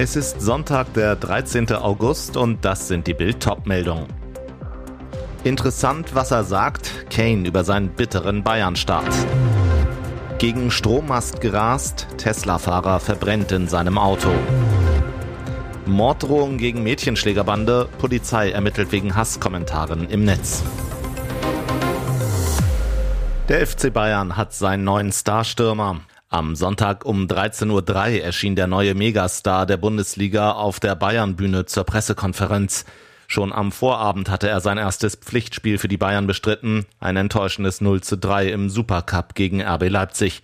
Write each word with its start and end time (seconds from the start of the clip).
Es 0.00 0.14
ist 0.14 0.40
Sonntag, 0.40 0.94
der 0.94 1.16
13. 1.16 1.72
August 1.72 2.36
und 2.36 2.64
das 2.64 2.86
sind 2.86 3.08
die 3.08 3.14
Bild 3.14 3.44
meldungen 3.64 4.06
Interessant, 5.42 6.14
was 6.14 6.30
er 6.30 6.44
sagt, 6.44 7.10
Kane 7.10 7.48
über 7.48 7.64
seinen 7.64 7.88
bitteren 7.88 8.44
Bayern-Start. 8.44 9.12
Gegen 10.38 10.70
Strommast 10.70 11.40
gerast, 11.40 12.06
Tesla-Fahrer 12.16 13.00
verbrennt 13.00 13.50
in 13.50 13.66
seinem 13.66 13.98
Auto. 13.98 14.30
Morddrohung 15.84 16.58
gegen 16.58 16.84
Mädchenschlägerbande, 16.84 17.88
Polizei 17.98 18.52
ermittelt 18.52 18.92
wegen 18.92 19.16
Hasskommentaren 19.16 20.08
im 20.10 20.24
Netz. 20.24 20.62
Der 23.48 23.66
FC 23.66 23.92
Bayern 23.92 24.36
hat 24.36 24.54
seinen 24.54 24.84
neuen 24.84 25.10
Starstürmer. 25.10 26.02
Am 26.30 26.56
Sonntag 26.56 27.06
um 27.06 27.26
13.03 27.26 27.70
Uhr 27.70 28.22
erschien 28.22 28.54
der 28.54 28.66
neue 28.66 28.94
Megastar 28.94 29.64
der 29.64 29.78
Bundesliga 29.78 30.52
auf 30.52 30.78
der 30.78 30.94
Bayern-Bühne 30.94 31.64
zur 31.64 31.84
Pressekonferenz. 31.84 32.84
Schon 33.26 33.50
am 33.50 33.72
Vorabend 33.72 34.28
hatte 34.28 34.46
er 34.46 34.60
sein 34.60 34.76
erstes 34.76 35.16
Pflichtspiel 35.16 35.78
für 35.78 35.88
die 35.88 35.96
Bayern 35.96 36.26
bestritten, 36.26 36.84
ein 37.00 37.16
enttäuschendes 37.16 37.80
0 37.80 38.02
zu 38.02 38.18
3 38.18 38.50
im 38.50 38.68
Supercup 38.68 39.34
gegen 39.34 39.62
RB 39.62 39.88
Leipzig. 39.88 40.42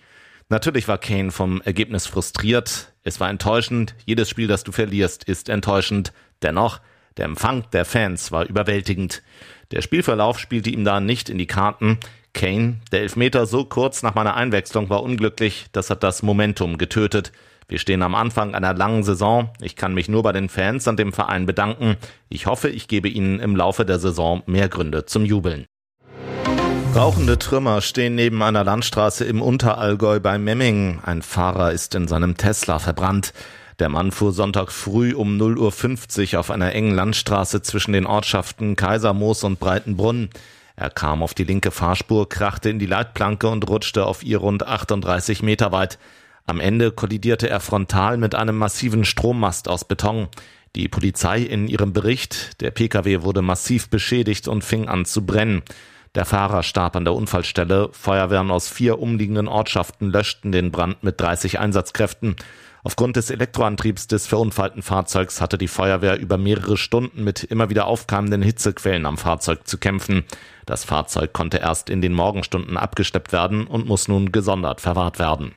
Natürlich 0.49 0.87
war 0.87 0.97
Kane 0.97 1.29
vom 1.29 1.61
Ergebnis 1.61 2.07
frustriert. 2.07 2.91
Es 3.03 3.19
war 3.19 3.29
enttäuschend. 3.29 3.93
Jedes 4.05 4.27
Spiel, 4.27 4.47
das 4.47 4.63
du 4.63 4.71
verlierst, 4.71 5.25
ist 5.25 5.49
enttäuschend. 5.49 6.13
Dennoch, 6.41 6.79
der 7.17 7.25
Empfang 7.25 7.63
der 7.73 7.85
Fans 7.85 8.31
war 8.31 8.45
überwältigend. 8.45 9.21
Der 9.69 9.83
Spielverlauf 9.83 10.39
spielte 10.39 10.71
ihm 10.71 10.83
da 10.83 10.99
nicht 10.99 11.29
in 11.29 11.37
die 11.37 11.47
Karten. 11.47 11.99
Kane, 12.35 12.81
der 12.91 13.01
Elfmeter 13.01 13.47
so 13.47 13.65
kurz 13.65 14.03
nach 14.03 14.13
meiner 14.13 14.35
Einwechslung 14.35 14.89
war 14.89 15.01
unglücklich, 15.01 15.65
das 15.71 15.89
hat 15.89 16.03
das 16.03 16.21
Momentum 16.21 16.77
getötet. 16.77 17.31
Wir 17.67 17.79
stehen 17.79 18.03
am 18.03 18.13
Anfang 18.13 18.53
einer 18.53 18.75
langen 18.75 19.03
Saison. 19.03 19.49
Ich 19.59 19.75
kann 19.75 19.95
mich 19.95 20.07
nur 20.07 20.21
bei 20.21 20.33
den 20.33 20.49
Fans 20.49 20.87
und 20.87 20.99
dem 20.99 21.13
Verein 21.13 21.47
bedanken. 21.47 21.95
Ich 22.29 22.45
hoffe, 22.45 22.69
ich 22.69 22.87
gebe 22.87 23.09
Ihnen 23.09 23.39
im 23.39 23.55
Laufe 23.55 23.85
der 23.85 23.97
Saison 23.97 24.43
mehr 24.45 24.69
Gründe 24.69 25.05
zum 25.05 25.25
Jubeln. 25.25 25.65
Rauchende 26.93 27.39
Trümmer 27.39 27.81
stehen 27.81 28.15
neben 28.15 28.43
einer 28.43 28.63
Landstraße 28.63 29.25
im 29.25 29.41
Unterallgäu 29.41 30.19
bei 30.19 30.37
Memmingen. 30.37 30.99
Ein 31.03 31.23
Fahrer 31.23 31.71
ist 31.71 31.95
in 31.95 32.07
seinem 32.07 32.37
Tesla 32.37 32.77
verbrannt. 32.77 33.33
Der 33.79 33.89
Mann 33.89 34.11
fuhr 34.11 34.31
Sonntag 34.31 34.71
früh 34.71 35.13
um 35.13 35.37
0.50 35.37 36.33
Uhr 36.33 36.39
auf 36.39 36.51
einer 36.51 36.73
engen 36.73 36.93
Landstraße 36.93 37.61
zwischen 37.61 37.93
den 37.93 38.05
Ortschaften 38.05 38.75
Kaisermoos 38.75 39.43
und 39.43 39.59
Breitenbrunn. 39.59 40.29
Er 40.75 40.89
kam 40.89 41.23
auf 41.23 41.33
die 41.33 41.45
linke 41.45 41.71
Fahrspur, 41.71 42.27
krachte 42.27 42.69
in 42.69 42.79
die 42.79 42.85
Leitplanke 42.85 43.47
und 43.47 43.67
rutschte 43.69 44.05
auf 44.05 44.23
ihr 44.23 44.39
rund 44.39 44.67
38 44.67 45.41
Meter 45.41 45.71
weit. 45.71 45.97
Am 46.45 46.59
Ende 46.59 46.91
kollidierte 46.91 47.49
er 47.49 47.59
frontal 47.59 48.17
mit 48.17 48.35
einem 48.35 48.57
massiven 48.57 49.05
Strommast 49.05 49.67
aus 49.67 49.85
Beton. 49.85 50.27
Die 50.75 50.89
Polizei 50.89 51.39
in 51.39 51.67
ihrem 51.67 51.93
Bericht, 51.93 52.61
der 52.61 52.71
Pkw 52.71 53.23
wurde 53.23 53.41
massiv 53.41 53.89
beschädigt 53.89 54.47
und 54.47 54.63
fing 54.63 54.89
an 54.89 55.05
zu 55.05 55.25
brennen. 55.25 55.63
Der 56.13 56.25
Fahrer 56.25 56.63
starb 56.63 56.95
an 56.95 57.05
der 57.05 57.13
Unfallstelle. 57.13 57.89
Feuerwehren 57.91 58.51
aus 58.51 58.69
vier 58.69 58.99
umliegenden 58.99 59.47
Ortschaften 59.47 60.11
löschten 60.11 60.51
den 60.51 60.71
Brand 60.71 61.03
mit 61.03 61.19
30 61.19 61.59
Einsatzkräften. 61.59 62.35
Aufgrund 62.85 63.15
des 63.15 63.31
Elektroantriebs 63.31 64.05
des 64.05 64.27
verunfallten 64.27 64.83
Fahrzeugs 64.83 65.41
hatte 65.41 65.57
die 65.57 65.67
Feuerwehr 65.67 66.19
über 66.19 66.37
mehrere 66.37 66.77
Stunden 66.77 67.23
mit 67.23 67.43
immer 67.43 67.71
wieder 67.71 67.87
aufkeimenden 67.87 68.43
Hitzequellen 68.43 69.07
am 69.07 69.17
Fahrzeug 69.17 69.67
zu 69.67 69.79
kämpfen. 69.79 70.23
Das 70.67 70.83
Fahrzeug 70.83 71.33
konnte 71.33 71.57
erst 71.57 71.89
in 71.89 72.01
den 72.01 72.13
Morgenstunden 72.13 72.77
abgesteppt 72.77 73.31
werden 73.31 73.65
und 73.65 73.87
muss 73.87 74.07
nun 74.07 74.31
gesondert 74.31 74.81
verwahrt 74.81 75.17
werden. 75.17 75.55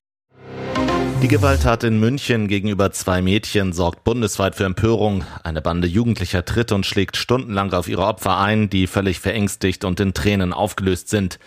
Die 1.20 1.28
Gewalttat 1.28 1.84
in 1.84 2.00
München 2.00 2.48
gegenüber 2.48 2.92
zwei 2.92 3.20
Mädchen 3.20 3.74
sorgt 3.74 4.04
bundesweit 4.04 4.54
für 4.54 4.64
Empörung. 4.64 5.24
Eine 5.44 5.60
Bande 5.60 5.86
Jugendlicher 5.86 6.46
tritt 6.46 6.72
und 6.72 6.86
schlägt 6.86 7.18
stundenlang 7.18 7.74
auf 7.74 7.88
ihre 7.88 8.06
Opfer 8.06 8.38
ein, 8.38 8.70
die 8.70 8.86
völlig 8.86 9.20
verängstigt 9.20 9.84
und 9.84 10.00
in 10.00 10.14
Tränen 10.14 10.54
aufgelöst 10.54 11.10
sind. 11.10 11.38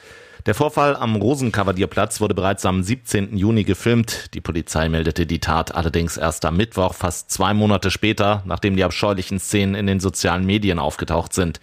Der 0.47 0.55
Vorfall 0.55 0.95
am 0.95 1.17
Rosenkavalierplatz 1.17 2.19
wurde 2.19 2.33
bereits 2.33 2.65
am 2.65 2.81
17. 2.81 3.37
Juni 3.37 3.63
gefilmt. 3.63 4.33
Die 4.33 4.41
Polizei 4.41 4.89
meldete 4.89 5.27
die 5.27 5.39
Tat 5.39 5.75
allerdings 5.75 6.17
erst 6.17 6.45
am 6.45 6.57
Mittwoch, 6.57 6.95
fast 6.95 7.29
zwei 7.29 7.53
Monate 7.53 7.91
später, 7.91 8.41
nachdem 8.47 8.75
die 8.75 8.83
abscheulichen 8.83 9.39
Szenen 9.39 9.75
in 9.75 9.85
den 9.85 9.99
sozialen 9.99 10.43
Medien 10.43 10.79
aufgetaucht 10.79 11.33
sind. 11.33 11.59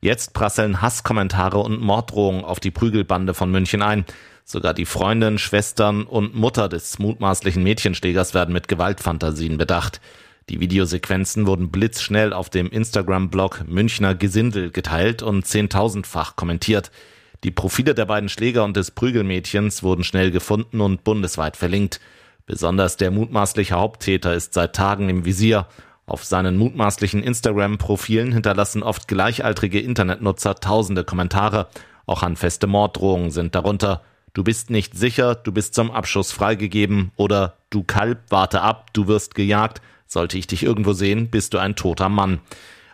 Jetzt 0.00 0.32
prasseln 0.32 0.80
Hasskommentare 0.80 1.58
und 1.58 1.80
Morddrohungen 1.80 2.44
auf 2.44 2.60
die 2.60 2.70
Prügelbande 2.70 3.34
von 3.34 3.50
München 3.50 3.82
ein. 3.82 4.04
Sogar 4.44 4.74
die 4.74 4.86
Freundin, 4.86 5.38
Schwestern 5.38 6.04
und 6.04 6.36
Mutter 6.36 6.68
des 6.68 7.00
mutmaßlichen 7.00 7.64
Mädchenschlägers 7.64 8.32
werden 8.32 8.52
mit 8.52 8.68
Gewaltfantasien 8.68 9.58
bedacht. 9.58 10.00
Die 10.48 10.60
Videosequenzen 10.60 11.48
wurden 11.48 11.72
blitzschnell 11.72 12.32
auf 12.32 12.48
dem 12.48 12.70
Instagram-Blog 12.70 13.64
Münchner 13.66 14.14
Gesindel 14.14 14.70
geteilt 14.70 15.20
und 15.24 15.48
zehntausendfach 15.48 16.36
kommentiert. 16.36 16.92
Die 17.42 17.50
Profile 17.50 17.94
der 17.94 18.04
beiden 18.04 18.28
Schläger 18.28 18.64
und 18.64 18.76
des 18.76 18.90
Prügelmädchens 18.90 19.82
wurden 19.82 20.04
schnell 20.04 20.30
gefunden 20.30 20.80
und 20.80 21.04
bundesweit 21.04 21.56
verlinkt. 21.56 22.00
Besonders 22.44 22.96
der 22.98 23.10
mutmaßliche 23.10 23.74
Haupttäter 23.74 24.34
ist 24.34 24.52
seit 24.52 24.74
Tagen 24.74 25.08
im 25.08 25.24
Visier. 25.24 25.66
Auf 26.04 26.24
seinen 26.24 26.58
mutmaßlichen 26.58 27.22
Instagram-Profilen 27.22 28.32
hinterlassen 28.32 28.82
oft 28.82 29.08
gleichaltrige 29.08 29.80
Internetnutzer 29.80 30.56
tausende 30.56 31.04
Kommentare. 31.04 31.68
Auch 32.04 32.22
handfeste 32.22 32.66
Morddrohungen 32.66 33.30
sind 33.30 33.54
darunter. 33.54 34.02
Du 34.34 34.44
bist 34.44 34.68
nicht 34.68 34.98
sicher, 34.98 35.34
du 35.34 35.52
bist 35.52 35.74
zum 35.74 35.90
Abschuss 35.90 36.32
freigegeben 36.32 37.12
oder 37.16 37.54
du 37.70 37.84
Kalb, 37.84 38.18
warte 38.28 38.60
ab, 38.60 38.92
du 38.92 39.06
wirst 39.06 39.34
gejagt. 39.34 39.80
Sollte 40.06 40.36
ich 40.36 40.46
dich 40.46 40.62
irgendwo 40.64 40.92
sehen, 40.92 41.30
bist 41.30 41.54
du 41.54 41.58
ein 41.58 41.76
toter 41.76 42.08
Mann. 42.08 42.40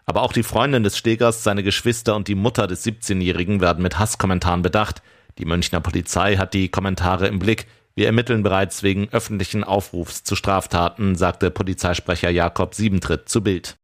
Aber 0.08 0.22
auch 0.22 0.32
die 0.32 0.44
Freundin 0.44 0.84
des 0.84 0.96
Schlägers, 0.96 1.42
seine 1.42 1.64
Geschwister 1.64 2.14
und 2.14 2.28
die 2.28 2.36
Mutter 2.36 2.68
des 2.68 2.86
17-Jährigen 2.86 3.60
werden 3.60 3.82
mit 3.82 3.98
Hasskommentaren 3.98 4.62
bedacht. 4.62 5.02
Die 5.38 5.44
Münchner 5.44 5.80
Polizei 5.80 6.36
hat 6.36 6.54
die 6.54 6.68
Kommentare 6.68 7.26
im 7.26 7.40
Blick. 7.40 7.66
Wir 7.96 8.06
ermitteln 8.06 8.44
bereits 8.44 8.84
wegen 8.84 9.08
öffentlichen 9.10 9.64
Aufrufs 9.64 10.22
zu 10.22 10.36
Straftaten, 10.36 11.16
sagte 11.16 11.50
Polizeisprecher 11.50 12.30
Jakob 12.30 12.74
Siebentritt 12.74 13.28
zu 13.28 13.42
Bild. 13.42 13.78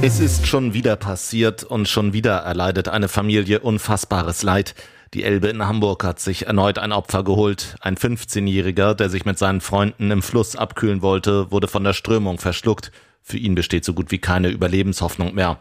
Es 0.00 0.20
ist 0.20 0.46
schon 0.46 0.74
wieder 0.74 0.94
passiert 0.94 1.64
und 1.64 1.88
schon 1.88 2.12
wieder 2.12 2.36
erleidet 2.36 2.88
eine 2.88 3.08
Familie 3.08 3.60
unfassbares 3.60 4.44
Leid. 4.44 4.76
Die 5.12 5.24
Elbe 5.24 5.48
in 5.48 5.66
Hamburg 5.66 6.04
hat 6.04 6.20
sich 6.20 6.46
erneut 6.46 6.78
ein 6.78 6.92
Opfer 6.92 7.24
geholt. 7.24 7.74
Ein 7.80 7.96
15-Jähriger, 7.96 8.94
der 8.94 9.10
sich 9.10 9.24
mit 9.24 9.38
seinen 9.38 9.60
Freunden 9.60 10.08
im 10.12 10.22
Fluss 10.22 10.54
abkühlen 10.54 11.02
wollte, 11.02 11.50
wurde 11.50 11.66
von 11.66 11.82
der 11.82 11.94
Strömung 11.94 12.38
verschluckt. 12.38 12.92
Für 13.20 13.36
ihn 13.36 13.56
besteht 13.56 13.84
so 13.84 13.92
gut 13.92 14.12
wie 14.12 14.18
keine 14.18 14.50
Überlebenshoffnung 14.50 15.34
mehr. 15.34 15.58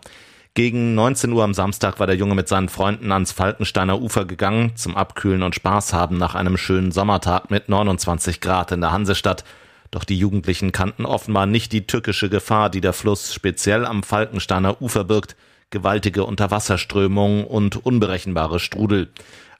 Gegen 0.53 0.93
19 0.93 1.31
Uhr 1.31 1.43
am 1.43 1.55
Samstag 1.55 1.99
war 1.99 2.05
der 2.05 2.15
Junge 2.15 2.35
mit 2.35 2.47
seinen 2.47 2.69
Freunden 2.69 3.11
ans 3.11 3.31
Falkensteiner 3.31 3.99
Ufer 3.99 4.25
gegangen, 4.25 4.75
zum 4.75 4.95
Abkühlen 4.95 5.41
und 5.41 5.55
Spaß 5.55 5.93
haben 5.93 6.19
nach 6.19 6.35
einem 6.35 6.55
schönen 6.55 6.91
Sommertag 6.91 7.49
mit 7.49 7.69
29 7.69 8.41
Grad 8.41 8.71
in 8.71 8.81
der 8.81 8.91
Hansestadt. 8.91 9.43
Doch 9.89 10.03
die 10.03 10.19
Jugendlichen 10.19 10.71
kannten 10.71 11.07
offenbar 11.07 11.47
nicht 11.47 11.71
die 11.71 11.87
tückische 11.87 12.29
Gefahr, 12.29 12.69
die 12.69 12.81
der 12.81 12.93
Fluss 12.93 13.33
speziell 13.33 13.87
am 13.87 14.03
Falkensteiner 14.03 14.79
Ufer 14.79 15.05
birgt, 15.05 15.35
gewaltige 15.69 16.23
Unterwasserströmungen 16.23 17.45
und 17.45 17.85
unberechenbare 17.85 18.59
Strudel. 18.59 19.09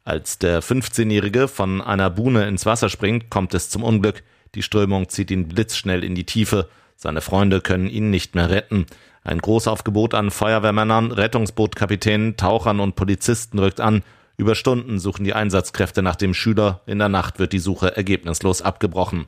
Als 0.04 0.40
der 0.40 0.64
15-Jährige 0.64 1.48
von 1.48 1.82
einer 1.82 2.10
Buhne 2.10 2.48
ins 2.48 2.66
Wasser 2.66 2.90
springt, 2.90 3.30
kommt 3.30 3.54
es 3.54 3.70
zum 3.70 3.84
Unglück. 3.84 4.24
Die 4.56 4.64
Strömung 4.64 5.10
zieht 5.10 5.30
ihn 5.30 5.48
blitzschnell 5.48 6.04
in 6.04 6.16
die 6.16 6.26
Tiefe. 6.26 6.70
Seine 6.96 7.22
Freunde 7.22 7.62
können 7.62 7.88
ihn 7.88 8.10
nicht 8.10 8.34
mehr 8.34 8.50
retten. 8.50 8.88
Ein 9.24 9.40
Großaufgebot 9.40 10.14
an 10.16 10.32
Feuerwehrmännern, 10.32 11.12
Rettungsbootkapitänen, 11.12 12.38
Tauchern 12.38 12.80
und 12.80 12.96
Polizisten 12.96 13.60
rückt 13.60 13.80
an. 13.80 14.04
Über 14.38 14.56
Stunden 14.56 15.00
suchen 15.00 15.26
die 15.26 15.34
Einsatzkräfte 15.34 16.02
nach 16.02 16.16
dem 16.16 16.34
Schüler. 16.34 16.82
In 16.86 16.98
der 16.98 17.10
Nacht 17.10 17.40
wird 17.40 17.54
die 17.54 17.60
Suche 17.60 17.96
ergebnislos 17.96 18.62
abgebrochen. 18.62 19.28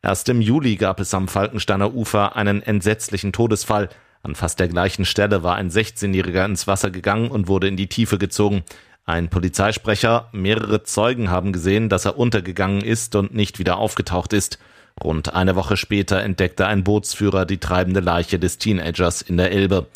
Erst 0.00 0.28
im 0.28 0.40
Juli 0.40 0.76
gab 0.76 1.00
es 1.00 1.12
am 1.12 1.28
Falkensteiner 1.28 1.92
Ufer 1.92 2.36
einen 2.36 2.62
entsetzlichen 2.62 3.32
Todesfall. 3.32 3.88
An 4.24 4.34
fast 4.34 4.58
der 4.58 4.68
gleichen 4.68 5.04
Stelle 5.04 5.42
war 5.42 5.56
ein 5.56 5.70
16-Jähriger 5.70 6.46
ins 6.46 6.66
Wasser 6.66 6.90
gegangen 6.90 7.30
und 7.30 7.46
wurde 7.46 7.68
in 7.68 7.76
die 7.76 7.88
Tiefe 7.88 8.16
gezogen. 8.16 8.64
Ein 9.04 9.28
Polizeisprecher, 9.28 10.30
mehrere 10.32 10.82
Zeugen 10.82 11.28
haben 11.28 11.52
gesehen, 11.52 11.90
dass 11.90 12.06
er 12.06 12.16
untergegangen 12.16 12.80
ist 12.80 13.14
und 13.16 13.34
nicht 13.34 13.58
wieder 13.58 13.76
aufgetaucht 13.76 14.32
ist. 14.32 14.58
Rund 15.02 15.34
eine 15.34 15.56
Woche 15.56 15.76
später 15.76 16.22
entdeckte 16.22 16.66
ein 16.66 16.84
Bootsführer 16.84 17.44
die 17.44 17.58
treibende 17.58 18.00
Leiche 18.00 18.38
des 18.38 18.56
Teenagers 18.56 19.20
in 19.20 19.36
der 19.36 19.52
Elbe. 19.52 19.88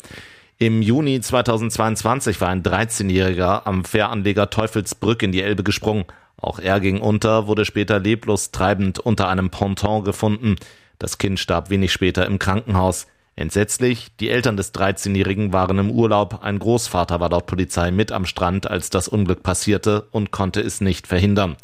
Im 0.59 0.83
Juni 0.83 1.19
2022 1.19 2.39
war 2.39 2.49
ein 2.49 2.61
13-Jähriger 2.61 3.65
am 3.65 3.83
Fähranleger 3.83 4.51
Teufelsbrück 4.51 5.23
in 5.23 5.31
die 5.31 5.41
Elbe 5.41 5.63
gesprungen. 5.63 6.05
Auch 6.37 6.59
er 6.59 6.79
ging 6.79 7.01
unter, 7.01 7.47
wurde 7.47 7.65
später 7.65 7.97
leblos 7.97 8.51
treibend 8.51 8.99
unter 8.99 9.27
einem 9.27 9.49
Ponton 9.49 10.03
gefunden. 10.03 10.57
Das 10.99 11.17
Kind 11.17 11.39
starb 11.39 11.71
wenig 11.71 11.91
später 11.91 12.27
im 12.27 12.37
Krankenhaus. 12.37 13.07
Entsetzlich, 13.39 14.09
die 14.19 14.29
Eltern 14.29 14.57
des 14.57 14.73
13-Jährigen 14.73 15.53
waren 15.53 15.79
im 15.79 15.91
Urlaub, 15.91 16.43
ein 16.43 16.59
Großvater 16.59 17.21
war 17.21 17.29
laut 17.29 17.45
Polizei 17.45 17.89
mit 17.89 18.11
am 18.11 18.25
Strand, 18.25 18.69
als 18.69 18.89
das 18.89 19.07
Unglück 19.07 19.43
passierte 19.43 20.09
und 20.11 20.31
konnte 20.31 20.59
es 20.59 20.81
nicht 20.81 21.07
verhindern. 21.07 21.55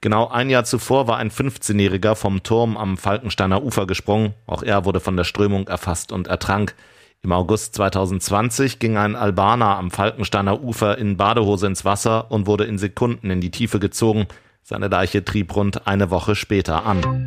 Genau 0.00 0.28
ein 0.28 0.48
Jahr 0.48 0.62
zuvor 0.62 1.08
war 1.08 1.16
ein 1.16 1.32
15-Jähriger 1.32 2.14
vom 2.14 2.44
Turm 2.44 2.76
am 2.76 2.96
Falkensteiner 2.96 3.64
Ufer 3.64 3.88
gesprungen, 3.88 4.34
auch 4.46 4.62
er 4.62 4.84
wurde 4.84 5.00
von 5.00 5.16
der 5.16 5.24
Strömung 5.24 5.66
erfasst 5.66 6.12
und 6.12 6.28
ertrank. 6.28 6.76
Im 7.24 7.32
August 7.32 7.74
2020 7.74 8.78
ging 8.78 8.96
ein 8.96 9.16
Albaner 9.16 9.76
am 9.76 9.90
Falkensteiner 9.90 10.62
Ufer 10.62 10.98
in 10.98 11.16
Badehose 11.16 11.66
ins 11.66 11.84
Wasser 11.84 12.30
und 12.30 12.46
wurde 12.46 12.62
in 12.62 12.78
Sekunden 12.78 13.30
in 13.30 13.40
die 13.40 13.50
Tiefe 13.50 13.80
gezogen. 13.80 14.28
Seine 14.62 14.86
Leiche 14.86 15.24
trieb 15.24 15.56
rund 15.56 15.88
eine 15.88 16.12
Woche 16.12 16.36
später 16.36 16.86
an. 16.86 17.26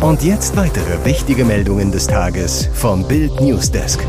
Und 0.00 0.22
jetzt 0.22 0.56
weitere 0.56 1.04
wichtige 1.04 1.44
Meldungen 1.44 1.92
des 1.92 2.06
Tages 2.06 2.70
vom 2.72 3.06
Bild 3.06 3.38
Newsdesk. 3.38 4.00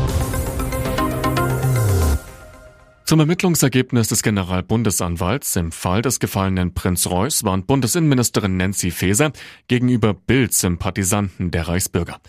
Zum 3.04 3.20
Ermittlungsergebnis 3.20 4.08
des 4.08 4.22
Generalbundesanwalts 4.22 5.54
im 5.56 5.70
Fall 5.70 6.00
des 6.00 6.18
gefallenen 6.18 6.72
Prinz 6.72 7.06
Reuß 7.08 7.44
warnt 7.44 7.66
Bundesinnenministerin 7.66 8.56
Nancy 8.56 8.90
Faeser 8.90 9.32
gegenüber 9.68 10.14
Bild-Sympathisanten 10.14 11.50
der 11.50 11.68
Reichsbürger. 11.68 12.20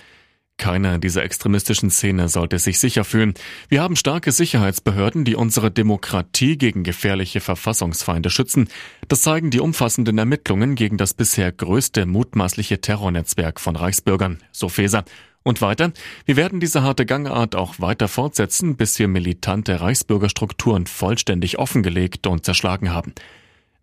Keiner 0.58 1.00
dieser 1.00 1.24
extremistischen 1.24 1.90
Szene 1.90 2.30
sollte 2.30 2.60
sich 2.60 2.80
sicher 2.80 3.04
fühlen. 3.04 3.34
Wir 3.70 3.82
haben 3.82 3.96
starke 3.96 4.32
Sicherheitsbehörden, 4.32 5.26
die 5.26 5.36
unsere 5.36 5.72
Demokratie 5.72 6.58
gegen 6.58 6.84
gefährliche 6.84 7.42
Verfassungsfeinde 7.42 8.30
schützen. 8.30 8.70
Das 9.08 9.24
zeigen 9.24 9.50
die 9.50 9.60
umfassenden 9.60 10.18
Ermittlungen 10.18 10.76
gegen 10.76 10.98
das 10.98 11.14
bisher 11.14 11.52
größte 11.52 12.06
mutmaßliche 12.06 12.82
Terrornetzwerk 12.82 13.60
von 13.60 13.76
Reichsbürgern, 13.76 14.38
so 14.52 14.70
Feser. 14.70 15.04
Und 15.44 15.62
weiter, 15.62 15.92
wir 16.26 16.38
werden 16.38 16.62
diese 16.62 16.84
harte 16.84 17.06
Gangart 17.06 17.56
auch 17.56 17.80
weiter 17.80 18.08
fortsetzen, 18.08 18.78
bis 18.78 18.98
wir 18.98 19.10
militante 19.10 19.82
Reichsbürgerstrukturen 19.82 20.88
vollständig 20.88 21.60
offengelegt 21.60 22.28
und 22.28 22.46
zerschlagen 22.46 22.92
haben. 22.94 23.14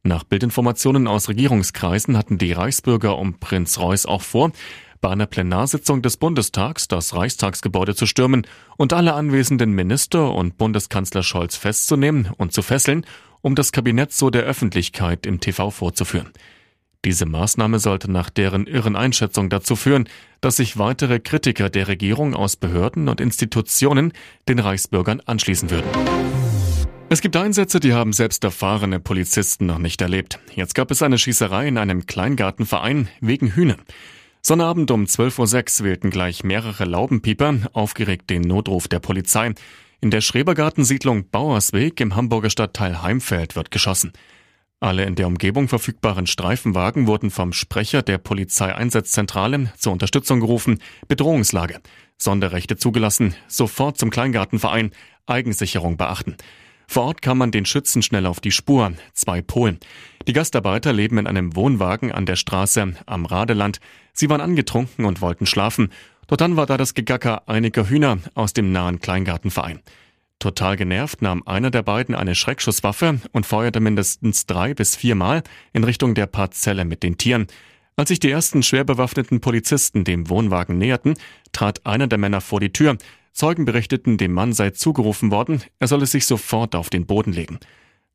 Nach 0.02 0.24
Bildinformationen 0.24 1.06
aus 1.06 1.28
Regierungskreisen 1.28 2.16
hatten 2.16 2.38
die 2.38 2.52
Reichsbürger 2.52 3.18
um 3.18 3.34
Prinz 3.34 3.78
Reuß 3.78 4.06
auch 4.06 4.22
vor, 4.22 4.52
bei 5.00 5.10
einer 5.10 5.26
Plenarsitzung 5.26 6.02
des 6.02 6.16
Bundestags 6.16 6.88
das 6.88 7.14
Reichstagsgebäude 7.14 7.94
zu 7.94 8.06
stürmen 8.06 8.46
und 8.76 8.92
alle 8.92 9.14
anwesenden 9.14 9.72
Minister 9.72 10.34
und 10.34 10.58
Bundeskanzler 10.58 11.22
Scholz 11.22 11.56
festzunehmen 11.56 12.30
und 12.36 12.52
zu 12.52 12.62
fesseln, 12.62 13.06
um 13.40 13.54
das 13.54 13.72
Kabinett 13.72 14.12
so 14.12 14.30
der 14.30 14.42
Öffentlichkeit 14.42 15.26
im 15.26 15.40
TV 15.40 15.70
vorzuführen. 15.70 16.30
Diese 17.04 17.24
Maßnahme 17.24 17.78
sollte 17.78 18.10
nach 18.10 18.28
deren 18.28 18.66
irren 18.66 18.94
Einschätzung 18.94 19.48
dazu 19.48 19.74
führen, 19.74 20.06
dass 20.42 20.56
sich 20.56 20.78
weitere 20.78 21.18
Kritiker 21.18 21.70
der 21.70 21.88
Regierung 21.88 22.34
aus 22.34 22.56
Behörden 22.56 23.08
und 23.08 23.22
Institutionen 23.22 24.12
den 24.48 24.58
Reichsbürgern 24.58 25.20
anschließen 25.24 25.70
würden. 25.70 25.88
Es 27.08 27.22
gibt 27.22 27.36
Einsätze, 27.36 27.80
die 27.80 27.94
haben 27.94 28.12
selbst 28.12 28.44
erfahrene 28.44 29.00
Polizisten 29.00 29.66
noch 29.66 29.78
nicht 29.78 30.00
erlebt. 30.02 30.38
Jetzt 30.54 30.74
gab 30.74 30.90
es 30.90 31.02
eine 31.02 31.18
Schießerei 31.18 31.66
in 31.66 31.78
einem 31.78 32.06
Kleingartenverein 32.06 33.08
wegen 33.20 33.48
Hühnern. 33.48 33.80
Sonnabend 34.42 34.90
um 34.90 35.04
12.06 35.04 35.80
Uhr 35.80 35.86
wählten 35.86 36.10
gleich 36.10 36.44
mehrere 36.44 36.84
Laubenpieper 36.84 37.70
aufgeregt 37.74 38.30
den 38.30 38.40
Notruf 38.42 38.88
der 38.88 38.98
Polizei. 38.98 39.52
In 40.00 40.10
der 40.10 40.22
Schrebergartensiedlung 40.22 41.28
Bauersweg 41.28 42.00
im 42.00 42.16
Hamburger 42.16 42.48
Stadtteil 42.48 43.02
Heimfeld 43.02 43.54
wird 43.54 43.70
geschossen. 43.70 44.12
Alle 44.80 45.04
in 45.04 45.14
der 45.14 45.26
Umgebung 45.26 45.68
verfügbaren 45.68 46.26
Streifenwagen 46.26 47.06
wurden 47.06 47.30
vom 47.30 47.52
Sprecher 47.52 48.00
der 48.00 48.16
Polizeieinsatzzentrale 48.16 49.74
zur 49.76 49.92
Unterstützung 49.92 50.40
gerufen. 50.40 50.80
Bedrohungslage. 51.06 51.80
Sonderrechte 52.16 52.78
zugelassen. 52.78 53.34
Sofort 53.46 53.98
zum 53.98 54.08
Kleingartenverein. 54.08 54.92
Eigensicherung 55.26 55.98
beachten. 55.98 56.36
Vor 56.90 57.04
Ort 57.04 57.22
kam 57.22 57.38
man 57.38 57.52
den 57.52 57.66
Schützen 57.66 58.02
schnell 58.02 58.26
auf 58.26 58.40
die 58.40 58.50
Spur. 58.50 58.92
Zwei 59.12 59.42
Polen. 59.42 59.78
Die 60.26 60.32
Gastarbeiter 60.32 60.92
leben 60.92 61.18
in 61.18 61.28
einem 61.28 61.54
Wohnwagen 61.54 62.10
an 62.10 62.26
der 62.26 62.34
Straße 62.34 62.94
am 63.06 63.26
Radeland. 63.26 63.78
Sie 64.12 64.28
waren 64.28 64.40
angetrunken 64.40 65.04
und 65.04 65.20
wollten 65.20 65.46
schlafen. 65.46 65.92
Doch 66.26 66.36
dann 66.36 66.56
war 66.56 66.66
da 66.66 66.76
das 66.76 66.94
Gegacker 66.94 67.48
einiger 67.48 67.88
Hühner 67.88 68.18
aus 68.34 68.54
dem 68.54 68.72
nahen 68.72 68.98
Kleingartenverein. 68.98 69.82
Total 70.40 70.76
genervt 70.76 71.22
nahm 71.22 71.46
einer 71.46 71.70
der 71.70 71.84
beiden 71.84 72.16
eine 72.16 72.34
Schreckschusswaffe 72.34 73.20
und 73.30 73.46
feuerte 73.46 73.78
mindestens 73.78 74.46
drei 74.46 74.74
bis 74.74 74.96
viermal 74.96 75.44
in 75.72 75.84
Richtung 75.84 76.16
der 76.16 76.26
Parzelle 76.26 76.84
mit 76.84 77.04
den 77.04 77.16
Tieren. 77.16 77.46
Als 77.94 78.08
sich 78.08 78.18
die 78.18 78.32
ersten 78.32 78.64
schwer 78.64 78.82
bewaffneten 78.82 79.40
Polizisten 79.40 80.02
dem 80.02 80.28
Wohnwagen 80.28 80.76
näherten, 80.78 81.14
trat 81.52 81.86
einer 81.86 82.08
der 82.08 82.18
Männer 82.18 82.40
vor 82.40 82.58
die 82.58 82.72
Tür, 82.72 82.98
Zeugen 83.32 83.64
berichteten, 83.64 84.18
dem 84.18 84.32
Mann 84.32 84.52
sei 84.52 84.70
zugerufen 84.70 85.30
worden, 85.30 85.62
er 85.78 85.88
solle 85.88 86.06
sich 86.06 86.26
sofort 86.26 86.74
auf 86.74 86.90
den 86.90 87.06
Boden 87.06 87.32
legen. 87.32 87.58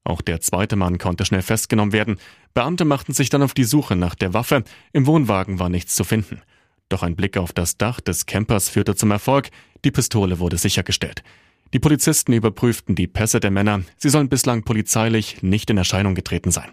Auch 0.04 0.22
der 0.22 0.40
zweite 0.40 0.76
Mann 0.76 1.00
konnte 1.00 1.26
schnell 1.26 1.42
festgenommen 1.42 1.92
werden. 1.92 2.18
Beamte 2.54 2.86
machten 2.86 3.14
sich 3.14 3.30
dann 3.30 3.42
auf 3.42 3.56
die 3.56 3.64
Suche 3.64 3.96
nach 3.96 4.14
der 4.14 4.34
Waffe. 4.34 4.64
Im 4.94 5.08
Wohnwagen 5.08 5.60
war 5.60 5.70
nichts 5.70 5.96
zu 5.96 6.04
finden. 6.04 6.42
Doch 6.90 7.02
ein 7.02 7.16
Blick 7.16 7.38
auf 7.38 7.54
das 7.54 7.78
Dach 7.78 8.00
des 8.02 8.28
Campers 8.28 8.70
führte 8.70 8.96
zum 8.96 9.10
Erfolg. 9.10 9.50
Die 9.84 9.92
Pistole 9.92 10.40
wurde 10.40 10.58
sichergestellt. 10.58 11.24
Die 11.74 11.80
Polizisten 11.80 12.34
überprüften 12.34 12.96
die 12.96 13.08
Pässe 13.08 13.40
der 13.40 13.50
Männer. 13.50 13.82
Sie 13.98 14.10
sollen 14.10 14.30
bislang 14.30 14.64
polizeilich 14.64 15.42
nicht 15.42 15.72
in 15.72 15.78
Erscheinung 15.78 16.14
getreten 16.14 16.52
sein. 16.52 16.72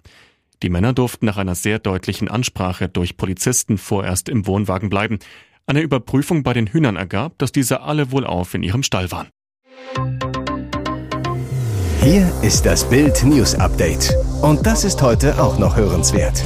Die 0.62 0.68
Männer 0.68 0.92
durften 0.92 1.26
nach 1.26 1.38
einer 1.38 1.54
sehr 1.54 1.78
deutlichen 1.78 2.28
Ansprache 2.28 2.88
durch 2.88 3.16
Polizisten 3.16 3.78
vorerst 3.78 4.28
im 4.28 4.46
Wohnwagen 4.46 4.90
bleiben. 4.90 5.18
Eine 5.66 5.80
Überprüfung 5.80 6.42
bei 6.42 6.52
den 6.52 6.66
Hühnern 6.66 6.96
ergab, 6.96 7.38
dass 7.38 7.52
diese 7.52 7.82
alle 7.82 8.10
wohlauf 8.10 8.54
in 8.54 8.62
ihrem 8.62 8.82
Stall 8.82 9.10
waren. 9.12 9.28
Hier 12.00 12.32
ist 12.42 12.66
das 12.66 12.88
Bild 12.88 13.22
News 13.22 13.54
Update. 13.54 14.12
Und 14.42 14.66
das 14.66 14.82
ist 14.82 15.00
heute 15.02 15.40
auch 15.40 15.58
noch 15.58 15.76
hörenswert. 15.76 16.44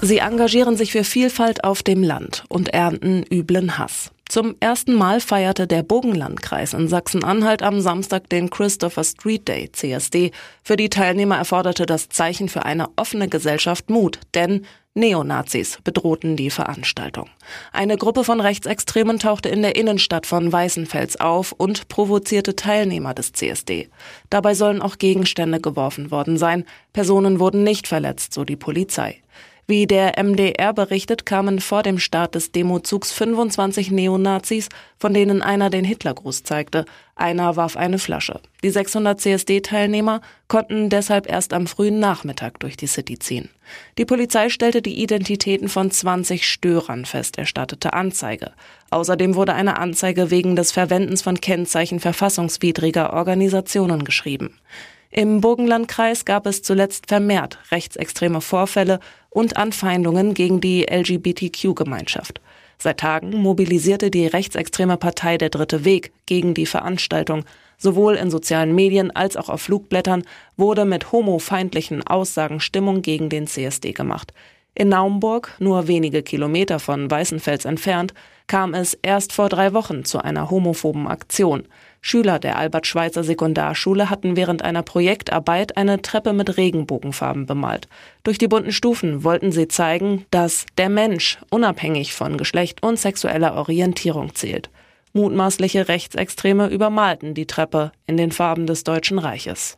Sie 0.00 0.18
engagieren 0.18 0.76
sich 0.78 0.92
für 0.92 1.04
Vielfalt 1.04 1.64
auf 1.64 1.82
dem 1.82 2.02
Land 2.02 2.44
und 2.48 2.70
ernten 2.70 3.24
üblen 3.30 3.76
Hass. 3.76 4.10
Zum 4.30 4.54
ersten 4.60 4.94
Mal 4.94 5.20
feierte 5.20 5.66
der 5.66 5.82
Bogenlandkreis 5.82 6.72
in 6.72 6.86
Sachsen-Anhalt 6.86 7.64
am 7.64 7.80
Samstag 7.80 8.28
den 8.28 8.48
Christopher 8.48 9.02
Street 9.02 9.48
Day, 9.48 9.72
CSD. 9.72 10.30
Für 10.62 10.76
die 10.76 10.88
Teilnehmer 10.88 11.36
erforderte 11.36 11.84
das 11.84 12.10
Zeichen 12.10 12.48
für 12.48 12.64
eine 12.64 12.90
offene 12.94 13.26
Gesellschaft 13.26 13.90
Mut, 13.90 14.20
denn 14.36 14.66
Neonazis 14.94 15.78
bedrohten 15.82 16.36
die 16.36 16.50
Veranstaltung. 16.50 17.28
Eine 17.72 17.96
Gruppe 17.96 18.22
von 18.22 18.40
Rechtsextremen 18.40 19.18
tauchte 19.18 19.48
in 19.48 19.62
der 19.62 19.74
Innenstadt 19.74 20.26
von 20.26 20.52
Weißenfels 20.52 21.18
auf 21.18 21.50
und 21.50 21.88
provozierte 21.88 22.54
Teilnehmer 22.54 23.14
des 23.14 23.32
CSD. 23.32 23.88
Dabei 24.30 24.54
sollen 24.54 24.80
auch 24.80 24.98
Gegenstände 24.98 25.60
geworfen 25.60 26.12
worden 26.12 26.36
sein. 26.38 26.66
Personen 26.92 27.40
wurden 27.40 27.64
nicht 27.64 27.88
verletzt, 27.88 28.32
so 28.32 28.44
die 28.44 28.56
Polizei. 28.56 29.22
Wie 29.70 29.86
der 29.86 30.20
MDR 30.20 30.72
berichtet, 30.72 31.24
kamen 31.24 31.60
vor 31.60 31.84
dem 31.84 32.00
Start 32.00 32.34
des 32.34 32.50
Demozugs 32.50 33.12
25 33.12 33.92
Neonazis, 33.92 34.68
von 34.98 35.14
denen 35.14 35.42
einer 35.42 35.70
den 35.70 35.84
Hitlergruß 35.84 36.42
zeigte. 36.42 36.86
Einer 37.14 37.54
warf 37.54 37.76
eine 37.76 38.00
Flasche. 38.00 38.40
Die 38.64 38.70
600 38.70 39.20
CSD-Teilnehmer 39.20 40.22
konnten 40.48 40.88
deshalb 40.90 41.30
erst 41.30 41.52
am 41.52 41.68
frühen 41.68 42.00
Nachmittag 42.00 42.58
durch 42.58 42.76
die 42.76 42.88
City 42.88 43.16
ziehen. 43.20 43.48
Die 43.96 44.04
Polizei 44.04 44.48
stellte 44.48 44.82
die 44.82 45.00
Identitäten 45.00 45.68
von 45.68 45.92
20 45.92 46.48
Störern 46.48 47.04
fest, 47.04 47.38
erstattete 47.38 47.92
Anzeige. 47.92 48.50
Außerdem 48.90 49.36
wurde 49.36 49.54
eine 49.54 49.78
Anzeige 49.78 50.32
wegen 50.32 50.56
des 50.56 50.72
Verwendens 50.72 51.22
von 51.22 51.40
Kennzeichen 51.40 52.00
verfassungswidriger 52.00 53.12
Organisationen 53.12 54.02
geschrieben. 54.02 54.58
Im 55.12 55.40
Burgenlandkreis 55.40 56.24
gab 56.24 56.46
es 56.46 56.62
zuletzt 56.62 57.08
vermehrt 57.08 57.58
rechtsextreme 57.72 58.40
Vorfälle 58.40 59.00
und 59.28 59.56
Anfeindungen 59.56 60.34
gegen 60.34 60.60
die 60.60 60.86
LGBTQ-Gemeinschaft. 60.88 62.40
Seit 62.78 63.00
Tagen 63.00 63.36
mobilisierte 63.36 64.10
die 64.12 64.28
rechtsextreme 64.28 64.96
Partei 64.96 65.36
Der 65.36 65.50
Dritte 65.50 65.84
Weg 65.84 66.12
gegen 66.26 66.54
die 66.54 66.64
Veranstaltung. 66.64 67.44
Sowohl 67.76 68.14
in 68.14 68.30
sozialen 68.30 68.74
Medien 68.74 69.10
als 69.10 69.36
auch 69.36 69.48
auf 69.48 69.62
Flugblättern 69.62 70.22
wurde 70.56 70.84
mit 70.84 71.10
homofeindlichen 71.10 72.06
Aussagen 72.06 72.60
Stimmung 72.60 73.02
gegen 73.02 73.28
den 73.28 73.48
CSD 73.48 73.92
gemacht. 73.92 74.32
In 74.74 74.88
Naumburg, 74.88 75.54
nur 75.58 75.88
wenige 75.88 76.22
Kilometer 76.22 76.78
von 76.78 77.10
Weißenfels 77.10 77.64
entfernt, 77.64 78.14
kam 78.46 78.74
es 78.74 78.94
erst 78.94 79.32
vor 79.32 79.48
drei 79.48 79.72
Wochen 79.74 80.04
zu 80.04 80.18
einer 80.22 80.50
homophoben 80.50 81.06
Aktion. 81.06 81.68
Schüler 82.00 82.38
der 82.38 82.56
Albert-Schweitzer 82.56 83.22
Sekundarschule 83.22 84.10
hatten 84.10 84.36
während 84.36 84.62
einer 84.62 84.82
Projektarbeit 84.82 85.76
eine 85.76 86.02
Treppe 86.02 86.32
mit 86.32 86.56
Regenbogenfarben 86.56 87.46
bemalt. 87.46 87.88
Durch 88.22 88.38
die 88.38 88.48
bunten 88.48 88.72
Stufen 88.72 89.22
wollten 89.22 89.52
sie 89.52 89.68
zeigen, 89.68 90.24
dass 90.30 90.66
der 90.78 90.88
Mensch 90.88 91.38
unabhängig 91.50 92.14
von 92.14 92.38
Geschlecht 92.38 92.82
und 92.82 92.98
sexueller 92.98 93.54
Orientierung 93.54 94.34
zählt. 94.34 94.70
Mutmaßliche 95.12 95.88
Rechtsextreme 95.88 96.68
übermalten 96.68 97.34
die 97.34 97.46
Treppe 97.46 97.92
in 98.06 98.16
den 98.16 98.32
Farben 98.32 98.66
des 98.66 98.84
Deutschen 98.84 99.18
Reiches. 99.18 99.76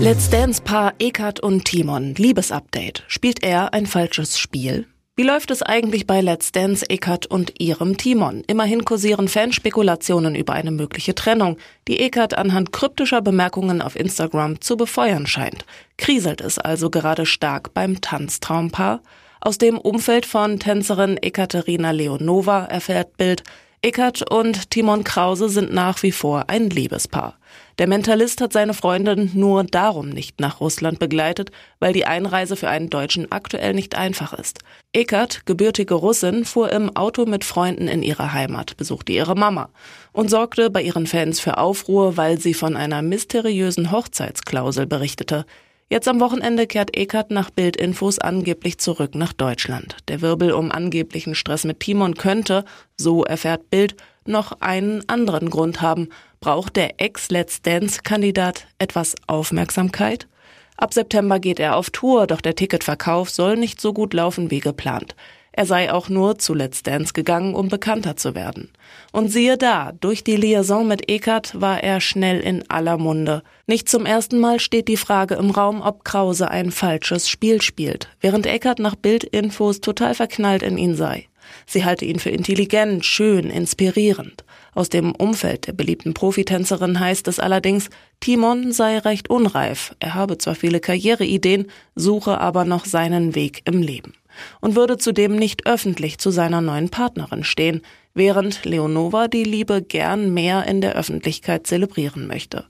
Let's 0.00 0.30
Dance-Paar 0.30 0.94
Eckart 1.00 1.40
und 1.40 1.64
Timon. 1.64 2.14
Liebesupdate. 2.14 3.02
Spielt 3.08 3.42
er 3.42 3.74
ein 3.74 3.84
falsches 3.84 4.38
Spiel? 4.38 4.86
Wie 5.16 5.24
läuft 5.24 5.50
es 5.50 5.60
eigentlich 5.60 6.06
bei 6.06 6.20
Let's 6.20 6.52
Dance 6.52 6.88
Eckart 6.88 7.26
und 7.26 7.60
ihrem 7.60 7.96
Timon? 7.96 8.44
Immerhin 8.46 8.84
kursieren 8.84 9.26
Fanspekulationen 9.26 10.36
über 10.36 10.52
eine 10.52 10.70
mögliche 10.70 11.16
Trennung, 11.16 11.56
die 11.88 11.98
Eckart 11.98 12.34
anhand 12.34 12.72
kryptischer 12.72 13.22
Bemerkungen 13.22 13.82
auf 13.82 13.96
Instagram 13.96 14.60
zu 14.60 14.76
befeuern 14.76 15.26
scheint. 15.26 15.66
Kriselt 15.96 16.42
es 16.42 16.60
also 16.60 16.90
gerade 16.90 17.26
stark 17.26 17.74
beim 17.74 18.00
Tanztraumpaar? 18.00 19.02
Aus 19.40 19.58
dem 19.58 19.78
Umfeld 19.78 20.26
von 20.26 20.60
Tänzerin 20.60 21.16
Ekaterina 21.16 21.90
Leonova 21.90 22.66
erfährt 22.66 23.16
Bild, 23.16 23.42
Eckert 23.80 24.28
und 24.28 24.70
Timon 24.72 25.04
Krause 25.04 25.48
sind 25.48 25.72
nach 25.72 26.02
wie 26.02 26.10
vor 26.10 26.46
ein 26.48 26.68
Liebespaar. 26.68 27.38
Der 27.78 27.86
Mentalist 27.86 28.40
hat 28.40 28.52
seine 28.52 28.74
Freundin 28.74 29.30
nur 29.34 29.62
darum 29.62 30.08
nicht 30.08 30.40
nach 30.40 30.60
Russland 30.60 30.98
begleitet, 30.98 31.52
weil 31.78 31.92
die 31.92 32.04
Einreise 32.04 32.56
für 32.56 32.68
einen 32.68 32.90
Deutschen 32.90 33.30
aktuell 33.30 33.74
nicht 33.74 33.94
einfach 33.94 34.32
ist. 34.32 34.58
Eckert, 34.92 35.46
gebürtige 35.46 35.94
Russin, 35.94 36.44
fuhr 36.44 36.72
im 36.72 36.96
Auto 36.96 37.24
mit 37.24 37.44
Freunden 37.44 37.86
in 37.86 38.02
ihre 38.02 38.32
Heimat, 38.32 38.76
besuchte 38.76 39.12
ihre 39.12 39.36
Mama 39.36 39.70
und 40.12 40.28
sorgte 40.28 40.70
bei 40.70 40.82
ihren 40.82 41.06
Fans 41.06 41.38
für 41.38 41.58
Aufruhr, 41.58 42.16
weil 42.16 42.40
sie 42.40 42.54
von 42.54 42.76
einer 42.76 43.02
mysteriösen 43.02 43.92
Hochzeitsklausel 43.92 44.86
berichtete. 44.86 45.46
Jetzt 45.90 46.06
am 46.06 46.20
Wochenende 46.20 46.66
kehrt 46.66 46.94
Eckert 46.94 47.30
nach 47.30 47.48
Bildinfos 47.48 48.18
angeblich 48.18 48.76
zurück 48.76 49.14
nach 49.14 49.32
Deutschland. 49.32 49.96
Der 50.08 50.20
Wirbel 50.20 50.52
um 50.52 50.70
angeblichen 50.70 51.34
Stress 51.34 51.64
mit 51.64 51.80
Timon 51.80 52.14
könnte, 52.14 52.66
so 52.98 53.24
erfährt 53.24 53.70
Bild, 53.70 53.96
noch 54.26 54.60
einen 54.60 55.08
anderen 55.08 55.48
Grund 55.48 55.80
haben. 55.80 56.10
Braucht 56.40 56.76
der 56.76 57.00
Ex-Let's 57.00 57.62
Dance-Kandidat 57.62 58.66
etwas 58.78 59.14
Aufmerksamkeit? 59.26 60.28
Ab 60.76 60.92
September 60.92 61.40
geht 61.40 61.58
er 61.58 61.74
auf 61.74 61.88
Tour, 61.88 62.26
doch 62.26 62.42
der 62.42 62.54
Ticketverkauf 62.54 63.30
soll 63.30 63.56
nicht 63.56 63.80
so 63.80 63.94
gut 63.94 64.12
laufen 64.12 64.50
wie 64.50 64.60
geplant. 64.60 65.16
Er 65.58 65.66
sei 65.66 65.92
auch 65.92 66.08
nur 66.08 66.38
zu 66.38 66.54
Let's 66.54 66.84
Dance 66.84 67.12
gegangen, 67.12 67.56
um 67.56 67.66
bekannter 67.66 68.14
zu 68.14 68.36
werden. 68.36 68.70
Und 69.10 69.26
siehe 69.26 69.58
da, 69.58 69.90
durch 70.00 70.22
die 70.22 70.36
Liaison 70.36 70.86
mit 70.86 71.10
Eckert 71.10 71.60
war 71.60 71.82
er 71.82 72.00
schnell 72.00 72.38
in 72.38 72.62
aller 72.70 72.96
Munde. 72.96 73.42
Nicht 73.66 73.88
zum 73.88 74.06
ersten 74.06 74.38
Mal 74.38 74.60
steht 74.60 74.86
die 74.86 74.96
Frage 74.96 75.34
im 75.34 75.50
Raum, 75.50 75.82
ob 75.82 76.04
Krause 76.04 76.48
ein 76.48 76.70
falsches 76.70 77.28
Spiel 77.28 77.60
spielt, 77.60 78.08
während 78.20 78.46
Eckert 78.46 78.78
nach 78.78 78.94
Bildinfos 78.94 79.80
total 79.80 80.14
verknallt 80.14 80.62
in 80.62 80.78
ihn 80.78 80.94
sei. 80.94 81.26
Sie 81.66 81.84
halte 81.84 82.04
ihn 82.04 82.20
für 82.20 82.30
intelligent, 82.30 83.04
schön, 83.04 83.50
inspirierend. 83.50 84.44
Aus 84.76 84.90
dem 84.90 85.12
Umfeld 85.12 85.66
der 85.66 85.72
beliebten 85.72 86.14
Profitänzerin 86.14 87.00
heißt 87.00 87.26
es 87.26 87.40
allerdings, 87.40 87.90
Timon 88.20 88.70
sei 88.70 88.98
recht 88.98 89.28
unreif, 89.28 89.96
er 89.98 90.14
habe 90.14 90.38
zwar 90.38 90.54
viele 90.54 90.78
Karriereideen, 90.78 91.66
suche 91.96 92.40
aber 92.40 92.64
noch 92.64 92.84
seinen 92.84 93.34
Weg 93.34 93.62
im 93.64 93.82
Leben 93.82 94.12
und 94.60 94.76
würde 94.76 94.98
zudem 94.98 95.36
nicht 95.36 95.66
öffentlich 95.66 96.18
zu 96.18 96.30
seiner 96.30 96.60
neuen 96.60 96.88
Partnerin 96.88 97.44
stehen, 97.44 97.82
während 98.14 98.64
Leonova 98.64 99.28
die 99.28 99.44
Liebe 99.44 99.82
gern 99.82 100.32
mehr 100.34 100.66
in 100.66 100.80
der 100.80 100.94
Öffentlichkeit 100.94 101.66
zelebrieren 101.66 102.26
möchte. 102.26 102.64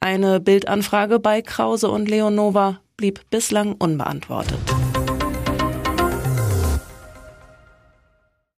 Eine 0.00 0.40
Bildanfrage 0.40 1.18
bei 1.18 1.42
Krause 1.42 1.90
und 1.90 2.08
Leonova 2.08 2.80
blieb 2.96 3.20
bislang 3.30 3.74
unbeantwortet. 3.74 4.58